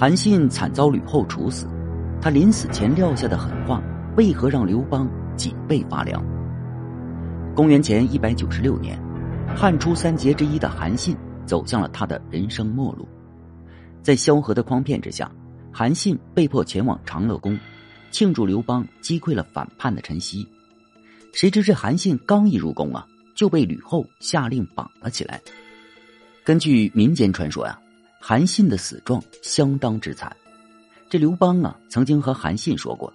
[0.00, 1.66] 韩信惨遭吕后处死，
[2.22, 3.82] 他临死前撂下的狠话，
[4.16, 6.24] 为何让刘邦脊背发凉？
[7.52, 8.96] 公元前一百九十六年，
[9.56, 13.08] 汉初三杰之一的韩信走向了他的人生末路，
[14.00, 15.28] 在萧何的诓骗之下，
[15.72, 17.58] 韩信被迫前往长乐宫，
[18.12, 20.46] 庆祝刘邦击溃了反叛的陈豨。
[21.32, 23.04] 谁知这韩信刚一入宫啊，
[23.34, 25.40] 就被吕后下令绑了起来。
[26.44, 27.76] 根据民间传说呀。
[28.20, 30.34] 韩信的死状相当之惨，
[31.08, 33.12] 这刘邦啊曾经和韩信说过：“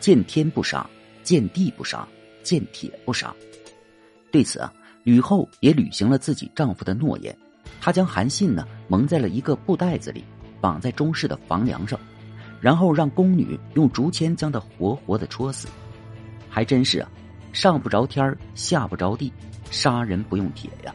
[0.00, 0.88] 见天不杀，
[1.22, 2.06] 见地不杀，
[2.42, 3.34] 见铁不杀。”
[4.30, 7.36] 对此啊，吕后也履行了自己丈夫的诺言，
[7.80, 10.24] 她将韩信呢蒙在了一个布袋子里，
[10.60, 11.98] 绑在中室的房梁上，
[12.60, 15.66] 然后让宫女用竹签将他活活的戳死。
[16.48, 17.10] 还真是啊，
[17.52, 19.32] 上不着天下不着地，
[19.70, 20.94] 杀人不用铁呀。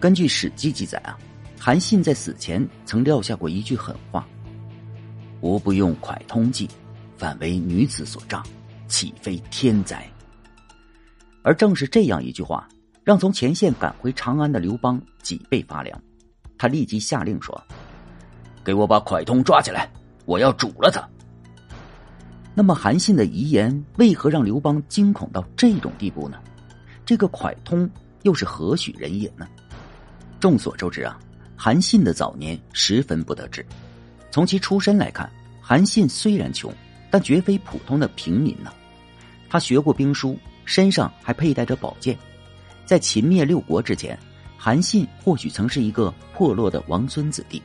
[0.00, 1.16] 根据《史记》记载啊。
[1.64, 4.26] 韩信在死前曾撂下过一句狠话
[5.42, 6.68] ：“吾不用蒯通计，
[7.16, 8.42] 反为女子所诈，
[8.88, 10.04] 岂非天灾？”
[11.44, 12.68] 而正是这样一句话，
[13.04, 16.02] 让从前线赶回长安的刘邦脊背发凉。
[16.58, 17.62] 他立即下令说
[18.64, 19.88] ：“给我把蒯通抓起来，
[20.24, 21.08] 我要煮了他。”
[22.56, 26.38] 那么，韩信的遗言为何让刘邦惊恐到这种地步呢？
[27.06, 27.88] 这个蒯通
[28.22, 29.46] 又是何许人也呢？
[30.40, 31.16] 众所周知啊。
[31.56, 33.64] 韩信的早年十分不得志，
[34.30, 36.72] 从其出身来看，韩信虽然穷，
[37.10, 38.72] 但绝非普通的平民呢。
[39.48, 42.18] 他学过兵书，身上还佩戴着宝剑。
[42.84, 44.18] 在秦灭六国之前，
[44.58, 47.62] 韩信或许曾是一个破落的王孙子弟，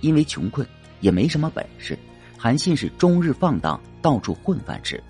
[0.00, 0.66] 因为穷困，
[1.00, 1.98] 也没什么本事。
[2.38, 5.02] 韩信是终日放荡，到处混饭吃，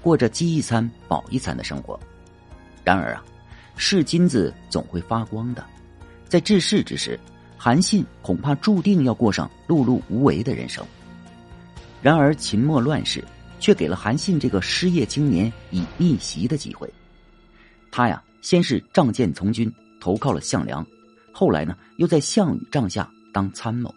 [0.00, 1.98] 过着饥一餐饱一餐的生活。
[2.82, 3.24] 然而啊，
[3.76, 5.66] 是金子总会发光的，
[6.28, 7.18] 在治世之时。
[7.58, 10.86] 韩信恐怕注定要过上碌碌无为的人生。
[12.00, 13.22] 然而秦末乱世
[13.58, 16.88] 却给了韩信这个失业青年以逆袭的机会。
[17.90, 19.70] 他呀，先是仗剑从军，
[20.00, 20.86] 投靠了项梁，
[21.32, 23.92] 后来呢，又在项羽帐下当参谋。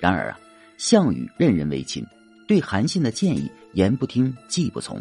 [0.00, 0.40] 然而啊，
[0.76, 2.04] 项羽任人唯亲，
[2.48, 5.00] 对韩信的建议言不听，计不从。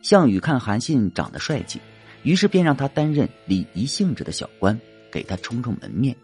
[0.00, 1.78] 项羽看韩信长得帅气，
[2.22, 4.80] 于是便让他担任礼仪性质的小官，
[5.12, 6.16] 给他充充门面。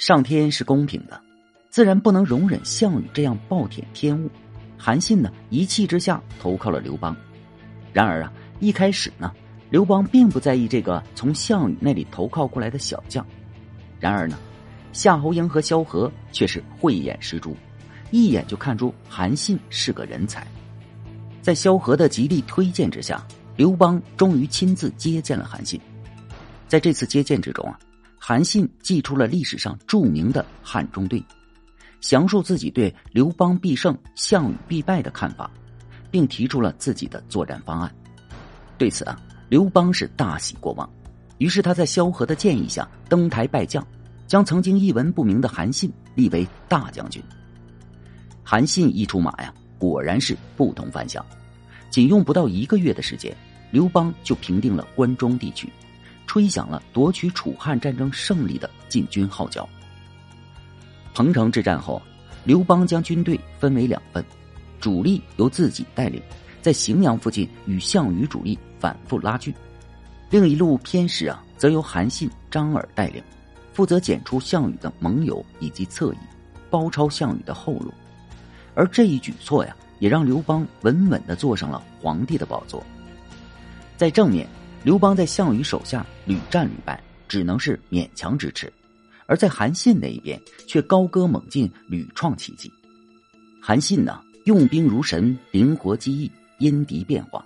[0.00, 1.20] 上天是公平的，
[1.68, 4.30] 自然不能容忍项羽这样暴殄天物。
[4.78, 7.14] 韩信呢，一气之下投靠了刘邦。
[7.92, 9.30] 然而啊，一开始呢，
[9.68, 13.24] 刘邦并不在意这个从项羽那里投靠过来的小将。
[13.98, 14.38] 然而呢，
[14.94, 17.54] 夏侯婴和萧何却是慧眼识珠，
[18.10, 20.46] 一眼就看出韩信是个人才。
[21.42, 23.22] 在萧何的极力推荐之下，
[23.54, 25.78] 刘邦终于亲自接见了韩信。
[26.68, 27.78] 在这次接见之中啊。
[28.30, 31.20] 韩信祭出了历史上著名的汉中队，
[32.00, 35.50] 详述自己对刘邦必胜、项羽必败的看法，
[36.12, 37.92] 并提出了自己的作战方案。
[38.78, 40.88] 对此啊，刘邦是大喜过望，
[41.38, 43.84] 于是他在萧何的建议下登台拜将，
[44.28, 47.20] 将曾经一文不名的韩信立为大将军。
[48.44, 51.26] 韩信一出马呀，果然是不同凡响，
[51.90, 53.36] 仅用不到一个月的时间，
[53.72, 55.68] 刘邦就平定了关中地区。
[56.30, 59.68] 吹响了夺取楚汉战争胜利的进军号角。
[61.12, 62.00] 彭城之战后，
[62.44, 64.24] 刘邦将军队分为两份，
[64.78, 66.22] 主力由自己带领，
[66.62, 69.52] 在荥阳附近与项羽主力反复拉锯；
[70.30, 73.20] 另一路偏师啊，则由韩信、张耳带领，
[73.72, 76.18] 负责剪出项羽的盟友以及侧翼，
[76.70, 77.92] 包抄项羽的后路。
[78.76, 82.80] 而这一举措呀，也让刘邦稳稳的坐上了皇帝的宝座。
[83.96, 84.46] 在正面。
[84.82, 86.98] 刘邦在项羽手下屡战屡败，
[87.28, 88.66] 只能是勉强支持；
[89.26, 92.72] 而在韩信那一边，却高歌猛进，屡创奇迹。
[93.60, 97.44] 韩信呢，用兵如神，灵活机翼，因敌变化。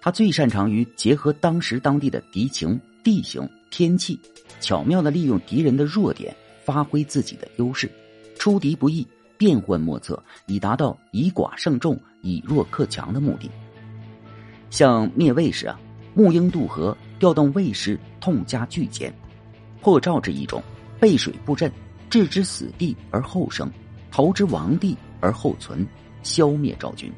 [0.00, 4.16] 他最擅长于结合当时当地的敌情、地形、天气，
[4.60, 7.90] 巧妙的利用敌人的弱点，发挥自己的优势，
[8.38, 9.04] 出敌不意，
[9.36, 13.50] 变幻莫测，以达到以寡胜众、以弱克强的目的。
[14.70, 15.76] 像灭魏时啊。
[16.16, 19.10] 沐英渡河，调动卫士，痛加巨减；
[19.80, 20.62] 破赵之一种，
[20.98, 21.70] 背水布阵，
[22.08, 23.70] 置之死地而后生，
[24.10, 25.86] 投之亡地而后存，
[26.22, 27.12] 消灭赵军。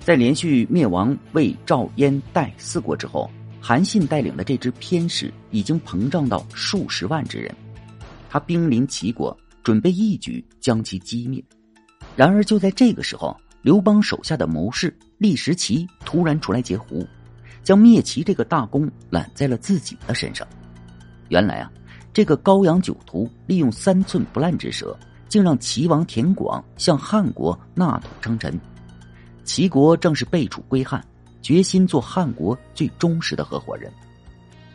[0.00, 3.30] 在连续灭亡魏、赵、燕、代四国之后，
[3.60, 7.54] 韩信带领的这支偏师已经膨胀到数十万之人，
[8.28, 11.42] 他兵临齐国，准备一举将其击灭。
[12.16, 17.06] 然而就在这个时候，刘邦手下的谋士厉时奇突然出来截胡。
[17.62, 20.46] 将灭齐这个大功揽在了自己的身上。
[21.28, 21.70] 原来啊，
[22.12, 24.98] 这个高阳酒徒利用三寸不烂之舌，
[25.28, 28.58] 竟让齐王田广向汉国纳土称臣。
[29.44, 31.04] 齐国正是被楚归汉，
[31.40, 33.90] 决心做汉国最忠实的合伙人。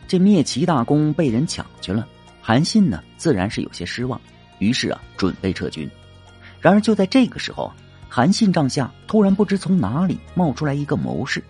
[0.06, 2.06] 这灭齐大功被人抢去了，
[2.42, 4.20] 韩信呢自然是有些失望，
[4.58, 5.88] 于是啊准备撤军。
[6.60, 7.72] 然而就在这个时候，
[8.08, 11.44] 韩信帐下突然不知从哪里冒出来一个谋士，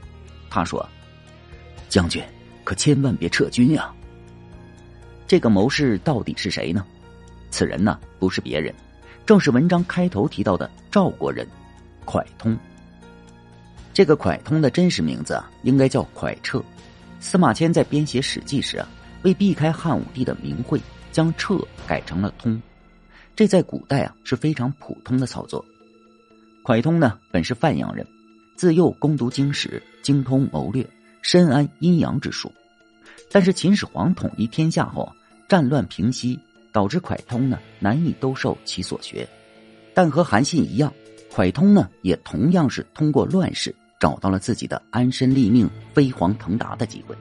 [0.50, 0.86] 他说
[1.88, 2.22] ：“将军
[2.64, 3.92] 可千万别撤军呀！”
[5.26, 6.84] 这个谋士到底是谁呢？
[7.50, 8.74] 此人呢不是别人，
[9.26, 11.46] 正是文章开头提到的赵国人
[12.06, 12.56] 蒯通。
[13.92, 16.62] 这个蒯通的真实名字啊，应该叫蒯彻。
[17.20, 18.88] 司马迁在编写《史记》时啊，
[19.22, 20.80] 为避开汉武帝的名讳，
[21.10, 22.60] 将彻改成了通。
[23.34, 25.64] 这在古代啊是非常普通的操作。
[26.64, 28.06] 蒯通呢本是范阳人，
[28.56, 30.86] 自幼攻读经史，精通谋略，
[31.22, 32.52] 深谙阴阳之术。
[33.30, 35.12] 但是秦始皇统一天下后，
[35.48, 36.38] 战乱平息，
[36.72, 39.28] 导致蒯通呢难以兜售其所学。
[39.94, 40.92] 但和韩信一样，
[41.30, 43.74] 蒯通呢也同样是通过乱世。
[44.00, 47.16] 找到了自己的安身立命、飞黄腾达的机会。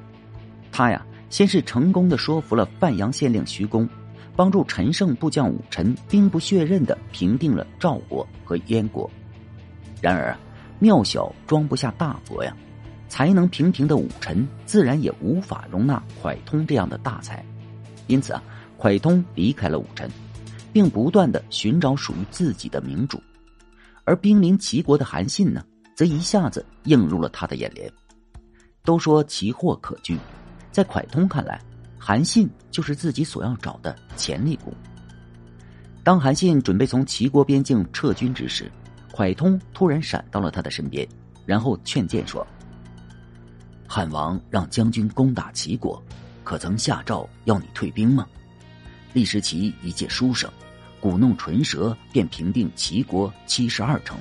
[0.71, 3.89] 他呀，先是成功的说服了范阳县令徐公，
[4.35, 9.09] 帮助陈胜部将武臣兵不血刃的平定了赵国和燕国。
[10.03, 10.38] 然而，
[10.77, 12.55] 庙小装不下大佛呀，
[13.07, 17.44] 才能平平的武臣自然也无法容纳蒯通这样的大才。
[18.07, 18.44] 因此啊，
[18.77, 20.09] 蒯通离开了武臣，
[20.71, 23.21] 并不断的寻找属于自己的明主。
[24.04, 25.63] 而兵临齐国的韩信呢？
[25.95, 27.92] 则一下子映入了他的眼帘。
[28.83, 30.15] 都说奇货可居，
[30.71, 31.59] 在蒯通看来，
[31.98, 34.74] 韩信就是自己所要找的潜力股。
[36.04, 38.71] 当韩信准备从齐国边境撤军之时，
[39.12, 41.06] 蒯通突然闪到了他的身边，
[41.45, 42.45] 然后劝谏说
[43.88, 46.04] ：“汉王让将军攻打齐国，
[46.44, 48.28] 可曾下诏要你退兵吗？
[49.13, 50.51] 历时齐一介书生，
[51.00, 54.18] 鼓弄唇舌，便平定齐国七十二城。”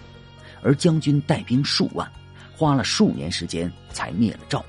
[0.62, 2.10] 而将军带兵数万，
[2.56, 4.64] 花了数年时间才灭了赵，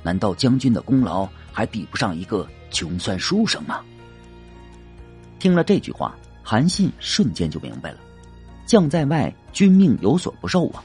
[0.00, 3.80] 难道将军的功劳还比不上一个穷酸书生吗？
[5.40, 7.98] 听了这句话，韩信瞬间就明白了：
[8.64, 10.84] 将在外，君命有所不受啊！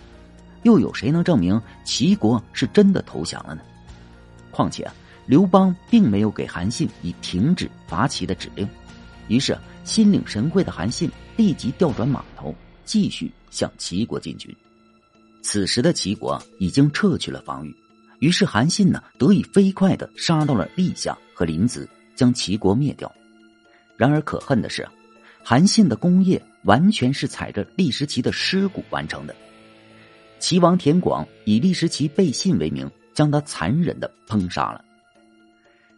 [0.66, 3.62] 又有谁能证明齐国是真的投降了呢？
[4.52, 4.86] 况且，
[5.26, 8.68] 刘邦并没有给韩信以停止伐齐的指令，
[9.28, 12.54] 于是心领神会的韩信立即调转马头。
[12.84, 14.56] 继续向齐国进军，
[15.42, 17.76] 此时的齐国已经撤去了防御，
[18.20, 23.12] 于是韩信呢得以飞快的杀到了历下和临淄，将齐国灭掉。
[23.98, 24.88] 然而可恨的是，
[25.44, 29.36] 韩信的功业完全是踩着历时齐的尸骨完成的。
[30.40, 34.84] 齐王田广以历时齐背信为名，将他残忍的烹杀了。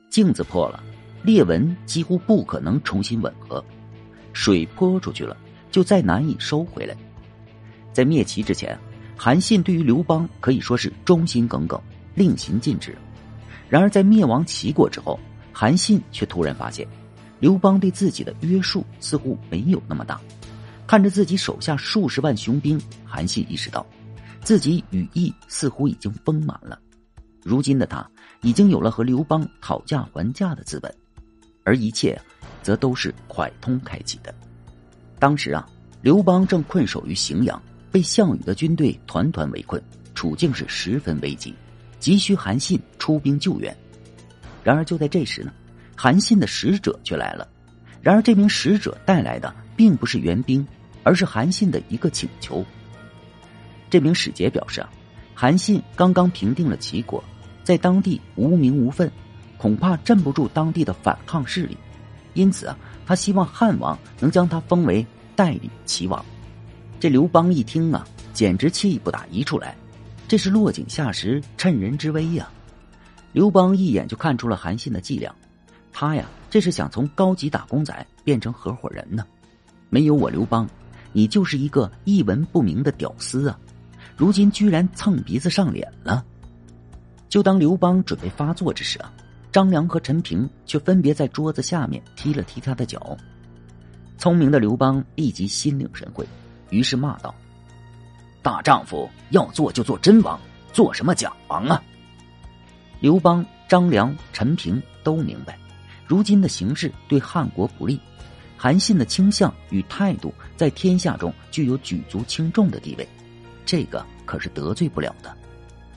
[0.09, 0.81] 镜子破了，
[1.23, 3.63] 裂纹几乎不可能重新吻合，
[4.33, 5.35] 水泼出去了。
[5.69, 6.95] 就再难以收回来。
[7.91, 8.75] 在灭齐之前，
[9.17, 11.79] 韩信对于刘邦可以说是忠心耿耿，
[12.15, 12.97] 令行禁止。
[13.69, 15.19] 然而在灭亡齐国之后，
[15.51, 16.87] 韩信却突然发现，
[17.39, 20.19] 刘邦对自己的约束似乎没有那么大。
[20.87, 23.85] 看着自己手下数十万雄兵，韩信意识到，
[24.47, 26.79] 自己羽翼似乎已经丰满了。
[27.43, 28.09] 如今的他，
[28.39, 30.89] 已经有了和刘邦讨价还价的资本，
[31.65, 32.17] 而一切，
[32.63, 34.33] 则都是蒯通开启的。
[35.19, 35.67] 当时啊，
[36.01, 37.61] 刘邦正困守于荥阳，
[37.91, 39.83] 被项羽的军队团团围困，
[40.15, 41.53] 处境是十分危急，
[41.99, 43.75] 急需韩信出兵救援。
[44.63, 45.51] 然而就在这时呢，
[45.93, 47.45] 韩信的使者却来了。
[48.01, 50.65] 然而这名使者带来的并不是援兵，
[51.03, 52.65] 而是韩信的一个请求。
[53.89, 54.89] 这名使节表示啊，
[55.33, 57.23] 韩信刚刚平定了齐国，
[57.63, 59.11] 在当地无名无分，
[59.57, 61.77] 恐怕镇不住当地的反抗势力，
[62.33, 62.77] 因此啊。
[63.05, 66.25] 他希望汉王能将他封为代理齐王。
[66.99, 69.73] 这刘邦一听啊，简直气不打一处来。
[70.27, 72.49] 这是落井下石、趁人之危呀！
[73.31, 75.33] 刘邦一眼就看出了韩信的伎俩。
[75.93, 79.25] 他呀，这是想从高级打工仔变成合伙人呢。
[79.89, 80.69] 没有我刘邦，
[81.13, 83.57] 你就是一个一文不名的屌丝啊！
[84.17, 86.25] 如今居然蹭鼻子上脸了。
[87.29, 89.13] 就当刘邦准备发作之时啊。
[89.49, 93.17] 张良和陈平却分别在桌子下面踢了踢他的脚，
[94.17, 96.27] 聪明的刘邦立即心领神会，
[96.69, 97.33] 于是骂道
[98.43, 100.39] ：“大丈夫要做就做真王，
[100.73, 101.81] 做什么假王啊？”
[102.99, 105.57] 刘邦、张良、陈平都明白，
[106.05, 107.99] 如今的形势对汉国不利，
[108.55, 113.07] 韩信的倾向与态度在天下中具有举足轻重的地位，
[113.67, 115.31] 这个可是得罪不了的。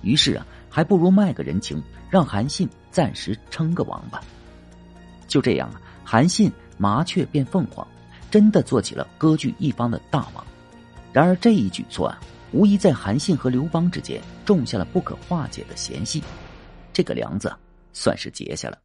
[0.03, 2.69] 于是啊，还不如卖个人情，让韩信。
[2.93, 4.21] 暂时称个王吧。
[5.29, 7.87] 就这样啊，韩信麻雀变凤凰，
[8.33, 10.45] 真的做起了割据一方的大王。
[11.13, 12.19] 然而这一举措啊，
[12.51, 16.21] 无疑在韩信和刘邦之间种下了不可化解的嫌隙，
[16.93, 17.55] 这个梁子
[17.93, 18.77] 算是结下了。